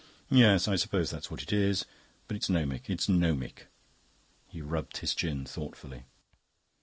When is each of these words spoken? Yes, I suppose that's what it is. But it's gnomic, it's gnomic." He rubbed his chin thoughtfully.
Yes, 0.31 0.67
I 0.67 0.77
suppose 0.77 1.11
that's 1.11 1.29
what 1.29 1.43
it 1.43 1.53
is. 1.53 1.85
But 2.27 2.35
it's 2.35 2.49
gnomic, 2.49 2.89
it's 2.89 3.07
gnomic." 3.07 3.67
He 4.47 4.59
rubbed 4.59 4.97
his 4.97 5.13
chin 5.13 5.45
thoughtfully. 5.45 6.05